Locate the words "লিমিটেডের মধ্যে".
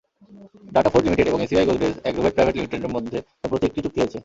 2.57-3.17